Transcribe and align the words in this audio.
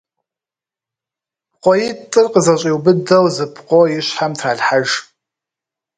ПкъоитӀыр 1.51 2.27
къызэщӀиубыдэу 2.33 3.25
зы 3.35 3.45
пкъо 3.53 3.79
и 3.97 3.99
щхьэм 4.05 4.33
тралъхьэж. 4.39 4.89